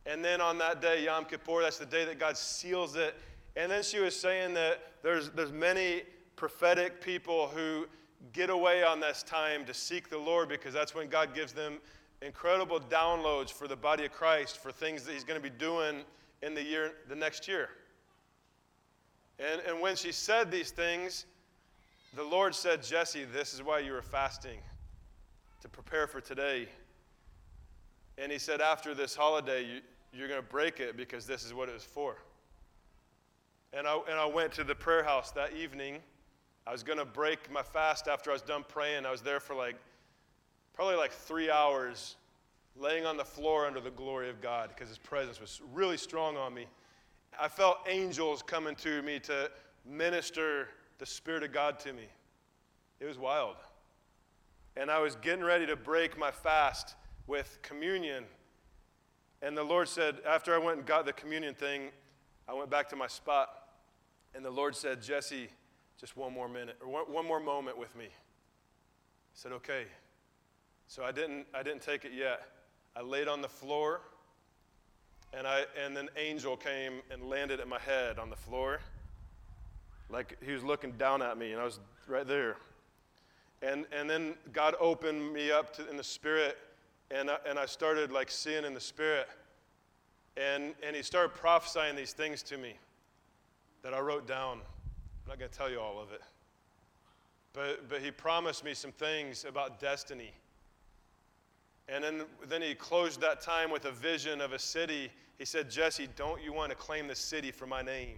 [0.06, 3.16] And then on that day, Yom Kippur, that's the day that God seals it.
[3.56, 6.04] And then she was saying that there's, there's many
[6.36, 7.86] prophetic people who
[8.34, 11.78] get away on this time to seek the Lord because that's when God gives them
[12.22, 16.02] incredible downloads for the body of Christ for things that He's going to be doing
[16.42, 17.70] in the year, the next year.
[19.40, 21.26] And, and when she said these things,
[22.16, 24.60] the Lord said, Jesse, this is why you were fasting,
[25.62, 26.68] to prepare for today.
[28.18, 29.82] And he said, after this holiday, you,
[30.14, 32.18] you're going to break it because this is what it was for.
[33.74, 36.00] And I, and I went to the prayer house that evening.
[36.68, 39.06] I was going to break my fast after I was done praying.
[39.06, 39.78] I was there for like,
[40.74, 42.18] probably like three hours,
[42.76, 46.36] laying on the floor under the glory of God because his presence was really strong
[46.36, 46.66] on me.
[47.40, 49.50] I felt angels coming to me to
[49.86, 50.68] minister
[51.02, 52.04] the Spirit of God to me.
[53.00, 53.56] It was wild.
[54.78, 56.94] And I was getting ready to break my fast
[57.26, 58.24] with communion.
[59.42, 61.90] And the Lord said, after I went and got the communion thing,
[62.48, 63.50] I went back to my spot.
[64.36, 65.50] And the Lord said, Jesse,
[66.00, 68.06] just one more minute, or one, one more moment with me.
[68.06, 68.10] I
[69.34, 69.86] said, okay.
[70.86, 72.44] So I didn't, I didn't take it yet.
[72.96, 74.02] I laid on the floor,
[75.34, 78.82] and, I, and an angel came and landed at my head on the floor
[80.12, 82.58] like he was looking down at me, and I was right there.
[83.62, 86.58] And, and then God opened me up to, in the spirit,
[87.12, 89.28] and I, and I started like seeing in the spirit.
[90.38, 92.74] And, and he started prophesying these things to me
[93.84, 94.60] that I wrote down.
[94.60, 96.22] I'm not going to tell you all of it.
[97.54, 100.32] But, but he promised me some things about destiny.
[101.90, 105.12] And then, then he closed that time with a vision of a city.
[105.38, 108.18] He said, Jesse, don't you want to claim the city for my name?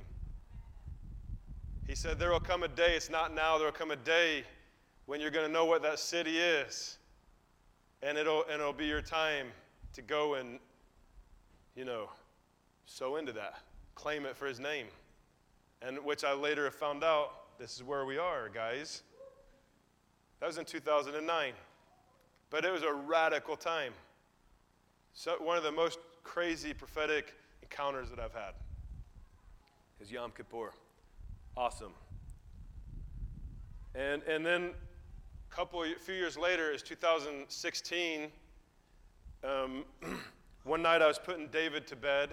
[1.87, 4.43] He said, There will come a day, it's not now, there will come a day
[5.05, 6.97] when you're going to know what that city is.
[8.01, 9.47] And it'll, and it'll be your time
[9.93, 10.59] to go and,
[11.75, 12.09] you know,
[12.85, 13.59] sow into that,
[13.95, 14.87] claim it for his name.
[15.81, 19.03] And which I later have found out this is where we are, guys.
[20.39, 21.53] That was in 2009.
[22.49, 23.93] But it was a radical time.
[25.13, 28.53] So one of the most crazy prophetic encounters that I've had
[30.01, 30.71] is Yom Kippur.
[31.55, 31.93] Awesome.
[33.93, 34.71] And, and then
[35.51, 38.31] a couple, a few years later is 2016.
[39.43, 39.85] Um,
[40.63, 42.31] one night I was putting David to bed,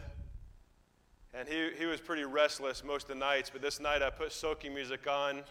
[1.35, 4.33] and he, he was pretty restless most of the nights, but this night I put
[4.33, 5.43] soaking music on,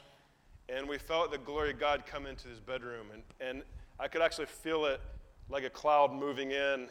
[0.68, 3.08] and we felt the glory of God come into his bedroom.
[3.14, 3.64] And, and
[4.00, 5.00] I could actually feel it
[5.48, 6.88] like a cloud moving in,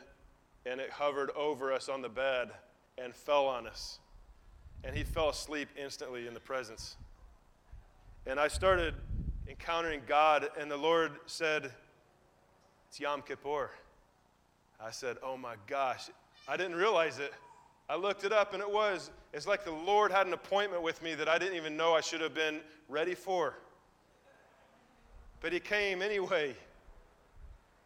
[0.64, 2.50] and it hovered over us on the bed
[2.98, 3.98] and fell on us.
[4.84, 6.96] And he fell asleep instantly in the presence.
[8.26, 8.94] And I started
[9.48, 11.72] encountering God, and the Lord said,
[12.88, 13.70] It's Yom Kippur.
[14.80, 16.10] I said, Oh my gosh.
[16.46, 17.32] I didn't realize it.
[17.88, 19.10] I looked it up, and it was.
[19.32, 22.00] It's like the Lord had an appointment with me that I didn't even know I
[22.00, 23.54] should have been ready for.
[25.40, 26.54] But He came anyway.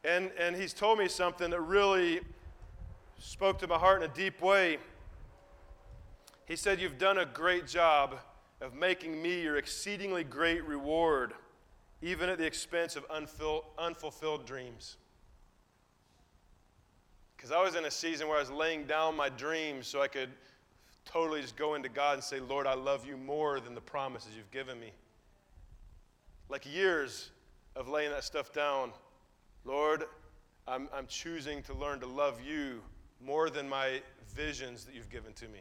[0.05, 2.21] And, and He's told me something that really
[3.21, 4.79] spoke to my heart in a deep way.
[6.47, 8.19] He said, You've done a great job
[8.61, 11.35] of making me your exceedingly great reward,
[12.01, 13.05] even at the expense of
[13.79, 14.97] unfulfilled dreams.
[17.37, 20.07] Because I was in a season where I was laying down my dreams so I
[20.07, 20.31] could
[21.05, 24.31] totally just go into God and say, Lord, I love you more than the promises
[24.37, 24.93] you've given me.
[26.49, 27.31] Like years
[27.75, 28.93] of laying that stuff down.
[29.65, 30.05] Lord,
[30.69, 32.81] I'm, I'm choosing to learn to love you
[33.25, 34.01] more than my
[34.35, 35.61] visions that you've given to me.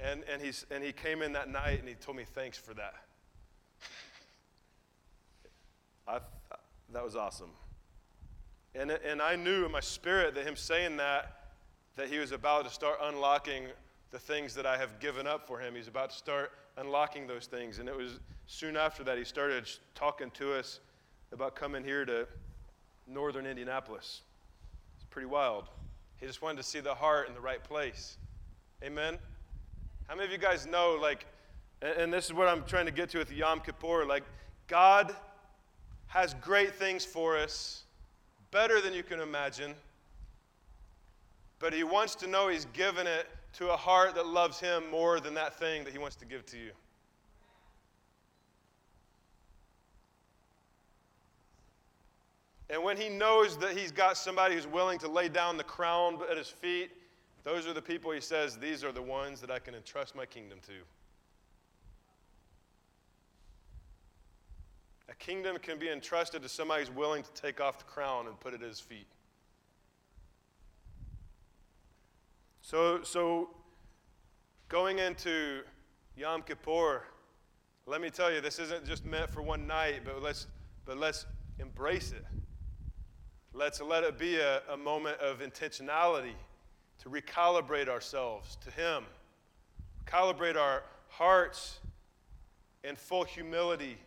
[0.00, 2.74] And, and, he's, and he came in that night and he told me, thanks for
[2.74, 2.94] that.
[6.06, 6.18] I,
[6.92, 7.50] that was awesome.
[8.74, 11.52] And, and I knew in my spirit that him saying that,
[11.96, 13.66] that he was about to start unlocking
[14.10, 15.74] the things that I have given up for him.
[15.74, 17.78] He's about to start unlocking those things.
[17.78, 20.80] And it was soon after that he started talking to us
[21.32, 22.26] about coming here to
[23.06, 24.22] northern Indianapolis.
[24.96, 25.68] It's pretty wild.
[26.16, 28.18] He just wanted to see the heart in the right place.
[28.82, 29.18] Amen?
[30.06, 31.26] How many of you guys know, like,
[31.80, 34.24] and this is what I'm trying to get to with Yom Kippur, like,
[34.66, 35.14] God
[36.08, 37.84] has great things for us,
[38.50, 39.74] better than you can imagine,
[41.58, 45.20] but He wants to know He's given it to a heart that loves Him more
[45.20, 46.70] than that thing that He wants to give to you.
[52.68, 56.18] And when He knows that He's got somebody who's willing to lay down the crown
[56.30, 56.90] at His feet,
[57.44, 60.24] those are the people he says, these are the ones that I can entrust my
[60.24, 60.72] kingdom to.
[65.10, 68.40] A kingdom can be entrusted to somebody who's willing to take off the crown and
[68.40, 69.06] put it at his feet.
[72.62, 73.50] So, so
[74.70, 75.60] going into
[76.16, 77.02] Yom Kippur,
[77.84, 80.46] let me tell you, this isn't just meant for one night, but let's,
[80.86, 81.26] but let's
[81.58, 82.24] embrace it.
[83.52, 86.32] Let's let it be a, a moment of intentionality
[87.04, 89.04] to recalibrate ourselves to Him,
[90.06, 91.78] calibrate our hearts
[92.82, 93.98] in full humility,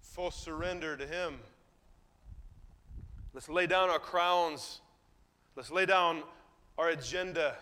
[0.00, 1.38] full surrender to Him.
[3.32, 4.80] Let's lay down our crowns.
[5.54, 6.24] Let's lay down
[6.76, 7.54] our agenda.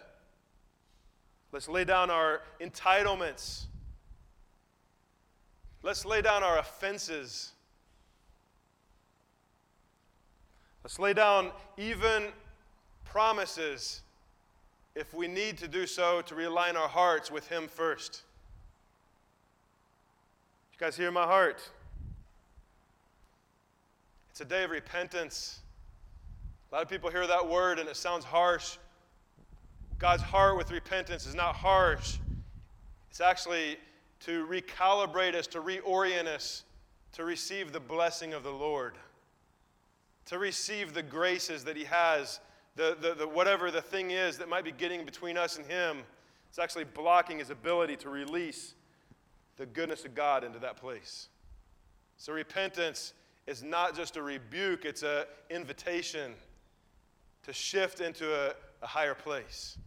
[1.53, 3.67] Let's lay down our entitlements.
[5.83, 7.53] Let's lay down our offenses.
[10.83, 12.29] Let's lay down even
[13.05, 14.01] promises
[14.97, 18.23] if we need to do so to realign our hearts with Him first.
[20.73, 21.71] You guys hear my heart?
[24.31, 25.61] It's a day of repentance.
[26.73, 28.79] A lot of people hear that word and it sounds harsh.
[29.99, 32.19] God's heart with repentance is not harsh,
[33.11, 33.79] it's actually
[34.21, 36.65] to recalibrate us, to reorient us,
[37.13, 38.95] to receive the blessing of the Lord,
[40.27, 42.41] to receive the graces that He has
[42.77, 45.99] the, the, the, whatever the thing is that might be getting between us and Him,
[46.49, 48.75] it's actually blocking His ability to release
[49.57, 51.29] the goodness of God into that place.
[52.19, 53.15] So repentance
[53.47, 56.35] is not just a rebuke, it's an invitation
[57.45, 58.53] to shift into a,
[58.83, 59.79] a higher place.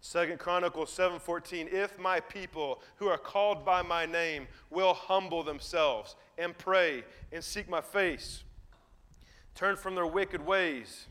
[0.00, 6.16] Second Chronicles 7:14 If my people who are called by my name will humble themselves
[6.38, 8.42] and pray and seek my face
[9.60, 11.06] turn from their wicked ways.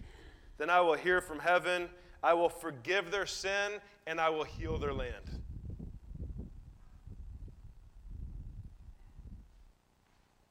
[0.57, 1.87] Then I will hear from heaven,
[2.23, 3.73] I will forgive their sin,
[4.07, 5.43] and I will heal their land.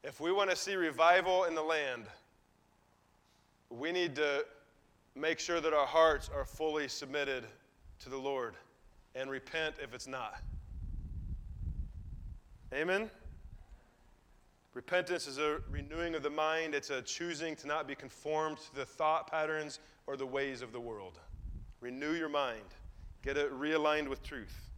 [0.04, 2.04] If we want to see revival in the land,
[3.68, 4.44] we need to
[5.16, 7.46] make sure that our hearts are fully submitted
[7.98, 8.54] to the Lord
[9.16, 10.36] and repent if it's not.
[12.72, 13.10] Amen?
[14.74, 18.74] Repentance is a renewing of the mind, it's a choosing to not be conformed to
[18.74, 21.18] the thought patterns or the ways of the world.
[21.80, 22.64] Renew your mind,
[23.22, 24.70] get it realigned with truth.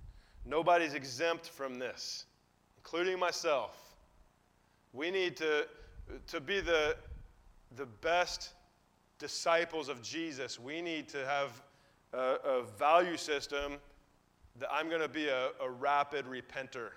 [0.46, 2.24] Nobody's exempt from this,
[2.78, 3.76] including myself.
[4.92, 5.66] We need to,
[6.28, 6.96] to be the,
[7.76, 8.50] the best
[9.18, 10.58] disciples of Jesus.
[10.58, 11.62] We need to have
[12.12, 13.74] a, a value system
[14.58, 16.88] that I'm going to be a, a rapid repenter.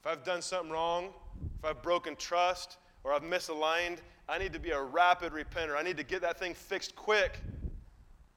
[0.00, 1.10] If I've done something wrong,
[1.60, 5.76] if I've broken trust or I've misaligned, I need to be a rapid repenter.
[5.76, 7.38] I need to get that thing fixed quick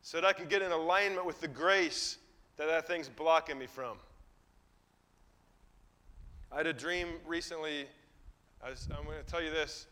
[0.02, 2.18] so that I can get in alignment with the grace
[2.58, 3.98] that that thing's blocking me from.
[6.52, 7.86] I had a dream recently.
[8.62, 9.88] I am going to tell you this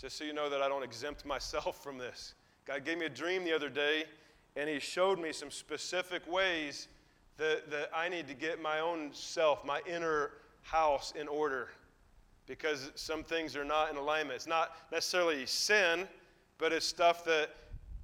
[0.00, 2.32] just so you know that I don't exempt myself from this.
[2.64, 4.04] God gave me a dream the other day,
[4.56, 6.88] and He showed me some specific ways
[7.36, 10.30] that, that I need to get my own self, my inner
[10.62, 11.68] house in order
[12.52, 14.36] because some things are not in alignment.
[14.36, 16.06] It's not necessarily sin,
[16.58, 17.48] but it's stuff that,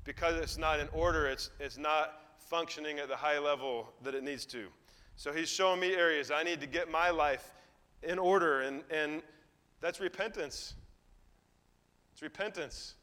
[0.05, 4.25] because it's not in order, it's, it's not functioning at the high level that it
[4.25, 4.69] needs to.
[5.17, 7.53] So he's showing me areas I need to get my life
[8.03, 9.21] in order, and, and
[9.83, 10.73] that's repentance.
[12.15, 12.95] It's repentance.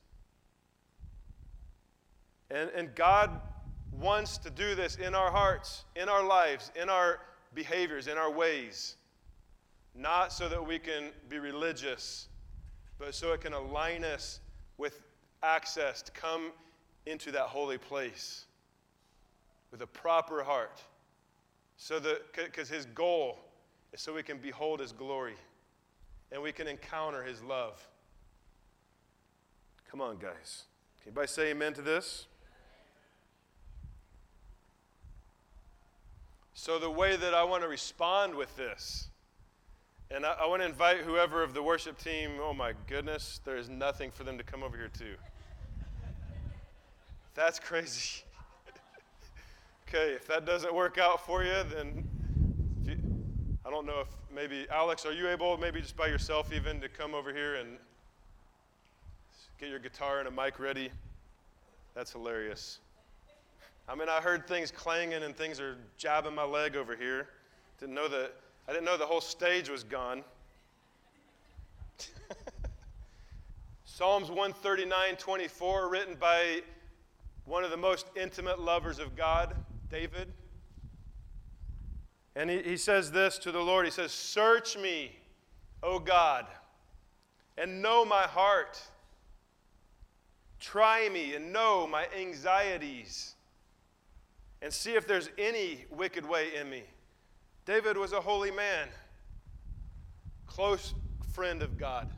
[2.49, 3.39] And, and God
[3.91, 7.19] wants to do this in our hearts, in our lives, in our
[7.53, 8.95] behaviors, in our ways.
[9.95, 12.27] Not so that we can be religious,
[12.99, 14.41] but so it can align us
[14.77, 15.01] with
[15.41, 16.51] access to come
[17.05, 18.45] into that holy place
[19.71, 20.81] with a proper heart.
[21.77, 23.39] So that, because his goal
[23.93, 25.35] is so we can behold his glory
[26.31, 27.85] and we can encounter his love.
[29.89, 30.63] Come on, guys.
[31.01, 32.25] Can anybody say amen to this?
[36.53, 39.09] So, the way that I want to respond with this
[40.11, 43.57] and I, I want to invite whoever of the worship team, oh my goodness, there
[43.57, 45.05] is nothing for them to come over here to.
[47.33, 48.23] That's crazy.
[49.89, 52.07] okay, if that doesn't work out for you, then
[52.85, 52.97] you,
[53.65, 56.89] I don't know if maybe, Alex, are you able, maybe just by yourself even, to
[56.89, 57.77] come over here and
[59.59, 60.89] get your guitar and a mic ready?
[61.93, 62.79] That's hilarious.
[63.87, 67.27] I mean, I heard things clanging and things are jabbing my leg over here.
[67.79, 68.33] Didn't know that
[68.67, 70.23] I didn't know the whole stage was gone.
[73.85, 76.61] Psalms 139 24, written by
[77.45, 79.55] one of the most intimate lovers of God,
[79.89, 80.33] David.
[82.35, 85.15] And he, he says this to the Lord He says, Search me,
[85.83, 86.47] O God,
[87.57, 88.81] and know my heart.
[90.59, 93.35] Try me and know my anxieties,
[94.63, 96.83] and see if there's any wicked way in me
[97.65, 98.87] David was a holy man,
[100.45, 100.93] close
[101.33, 102.09] friend of God,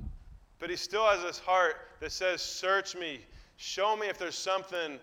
[0.59, 3.21] but he still has this heart that says, Search me,
[3.55, 4.99] show me if there's something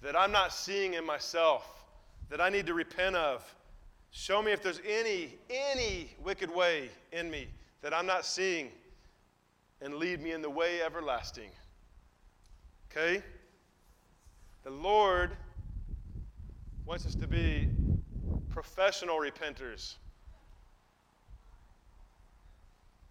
[0.00, 1.84] that I'm not seeing in myself
[2.30, 3.44] that I need to repent of.
[4.10, 7.48] Show me if there's any, any wicked way in me
[7.82, 8.70] that I'm not seeing,
[9.82, 11.50] and lead me in the way everlasting.
[12.90, 13.22] Okay?
[14.64, 15.32] The Lord
[16.86, 17.68] wants us to be
[18.52, 19.94] professional repenters.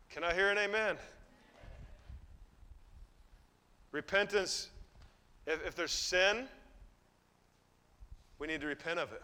[0.10, 0.96] Can I hear an amen?
[3.92, 4.70] Repentance,
[5.48, 6.46] if, if there's sin,
[8.39, 9.22] we need to repent of it.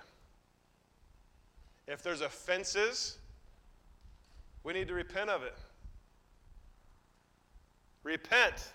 [1.88, 3.18] If there's offenses,
[4.64, 5.58] we need to repent of it.
[8.04, 8.72] Repent.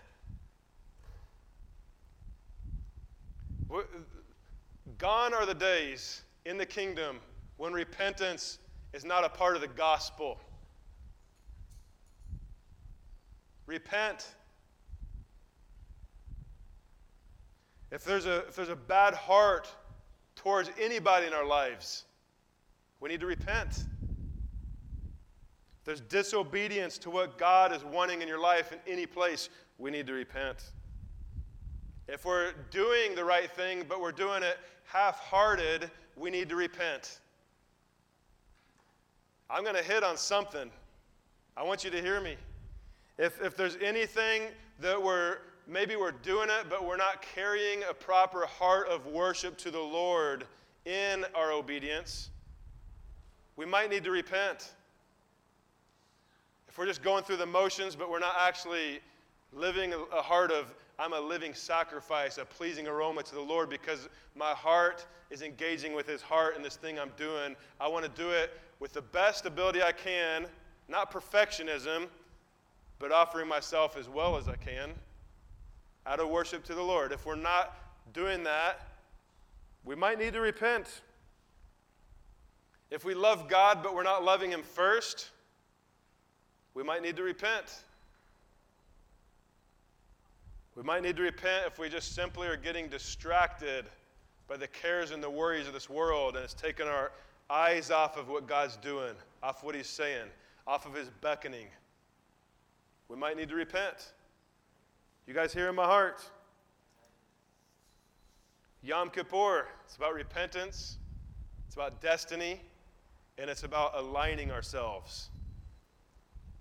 [4.99, 7.19] Gone are the days in the kingdom
[7.63, 8.59] when repentance
[8.93, 10.41] is not a part of the gospel.
[13.67, 14.27] Repent.
[17.93, 19.73] If there's, a, if there's a bad heart
[20.35, 22.03] towards anybody in our lives,
[22.99, 23.85] we need to repent.
[25.79, 29.93] If there's disobedience to what God is wanting in your life in any place, we
[29.93, 30.73] need to repent.
[32.09, 36.57] If we're doing the right thing, but we're doing it half hearted, we need to
[36.57, 37.21] repent.
[39.53, 40.71] I'm going to hit on something.
[41.59, 42.37] I want you to hear me.
[43.19, 44.45] If, if there's anything
[44.81, 45.39] that we're
[45.69, 49.79] maybe we're doing it, but we're not carrying a proper heart of worship to the
[49.79, 50.47] Lord
[50.87, 52.31] in our obedience,
[53.57, 54.73] we might need to repent.
[56.67, 59.01] If we're just going through the motions, but we're not actually
[59.53, 64.09] living a heart of, I'm a living sacrifice, a pleasing aroma to the Lord because
[64.37, 67.57] my heart is engaging with His heart in this thing I'm doing.
[67.81, 70.47] I want to do it with the best ability I can,
[70.89, 72.09] not perfectionism,
[72.99, 74.91] but offering myself as well as I can
[76.07, 77.13] out of worship to the Lord.
[77.13, 77.77] If we're not
[78.13, 78.87] doing that,
[79.85, 81.03] we might need to repent.
[82.91, 85.31] If we love God but we're not loving Him first,
[86.75, 87.83] we might need to repent.
[90.77, 93.85] We might need to repent if we just simply are getting distracted
[94.49, 97.13] by the cares and the worries of this world and it's taken our
[97.51, 100.29] eyes off of what God's doing, off what He's saying,
[100.67, 101.67] off of His beckoning.
[103.09, 104.13] We might need to repent.
[105.27, 106.23] You guys hear in my heart?
[108.83, 110.97] Yom Kippur, it's about repentance,
[111.67, 112.61] it's about destiny,
[113.39, 115.29] and it's about aligning ourselves.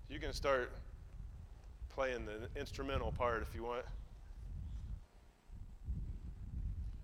[0.08, 0.72] You can start
[1.88, 3.84] playing the instrumental part if you want.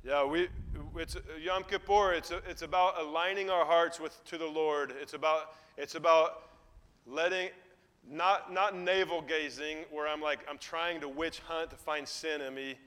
[0.09, 0.49] Yeah, we,
[0.97, 2.15] it's Yom Kippur.
[2.15, 4.95] It's, a, it's about aligning our hearts with, to the Lord.
[5.03, 6.45] It's about, it's about
[7.07, 7.51] letting,
[8.11, 12.41] not, not navel gazing, where I'm like, I'm trying to witch hunt to find sin
[12.41, 12.79] in me.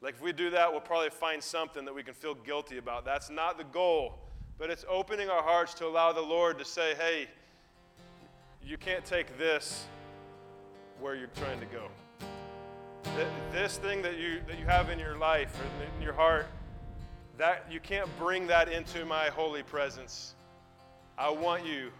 [0.00, 3.04] Like, if we do that, we'll probably find something that we can feel guilty about.
[3.04, 4.18] That's not the goal.
[4.58, 7.28] But it's opening our hearts to allow the Lord to say, hey,
[8.60, 9.86] you can't take this
[11.00, 11.86] where you're trying to go.
[13.52, 16.48] This thing that you, that you have in your life or in your heart,
[17.38, 20.34] that you can't bring that into my holy presence.
[21.18, 21.90] I want you,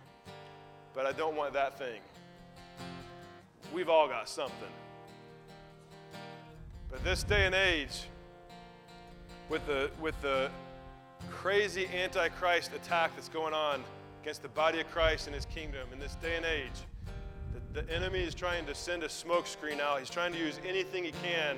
[0.94, 2.00] but I don't want that thing.
[3.72, 4.68] We've all got something.
[6.90, 8.04] But this day and age,
[9.48, 10.50] with the, with the
[11.30, 13.82] crazy antichrist attack that's going on
[14.22, 16.70] against the body of Christ and his kingdom in this day and age,
[17.72, 19.98] the, the enemy is trying to send a smokescreen out.
[19.98, 21.56] He's trying to use anything he can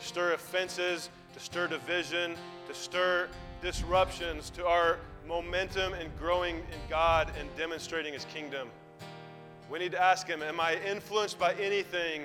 [0.00, 2.34] to stir offenses, to stir division,
[2.68, 3.28] to stir
[3.62, 8.68] disruptions to our momentum and growing in God and demonstrating his kingdom.
[9.70, 12.24] We need to ask him Am I influenced by anything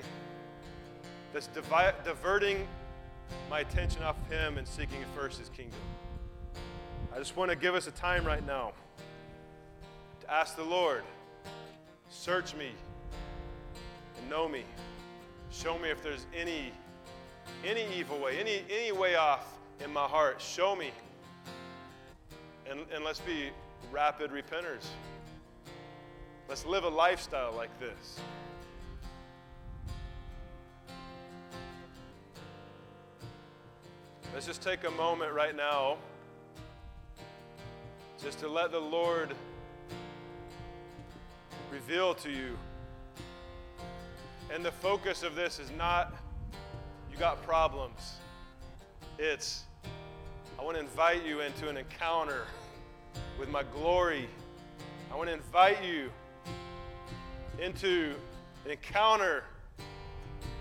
[1.32, 2.66] that's divi- diverting
[3.48, 5.78] my attention off him and seeking first his kingdom?
[7.14, 8.72] I just want to give us a time right now
[10.20, 11.02] to ask the Lord,
[12.10, 12.70] search me
[14.18, 14.64] and know me.
[15.50, 16.72] Show me if there's any
[17.64, 20.40] any evil way, any any way off in my heart.
[20.40, 20.90] Show me.
[22.68, 23.50] And, and let's be
[23.92, 24.84] rapid repenters.
[26.48, 28.20] Let's live a lifestyle like this.
[34.32, 35.96] Let's just take a moment right now
[38.22, 39.34] just to let the Lord
[41.72, 42.56] reveal to you.
[44.52, 46.14] And the focus of this is not
[47.16, 48.16] you got problems,
[49.18, 49.64] it's
[50.58, 52.42] I want to invite you into an encounter
[53.38, 54.28] with my glory.
[55.10, 56.10] I want to invite you
[57.58, 58.12] into
[58.66, 59.44] an encounter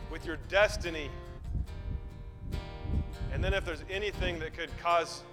[0.09, 1.09] with your destiny.
[3.33, 5.23] And then if there's anything that could cause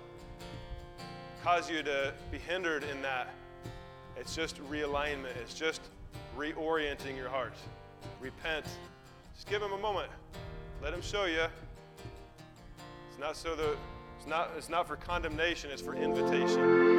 [1.44, 3.28] cause you to be hindered in that,
[4.16, 5.36] it's just realignment.
[5.40, 5.82] It's just
[6.36, 7.54] reorienting your heart.
[8.20, 8.66] Repent.
[9.34, 10.10] Just give him a moment.
[10.82, 11.46] Let him show you.
[13.08, 13.76] It's not so that
[14.18, 16.91] it's not, it's not for condemnation, it's for invitation.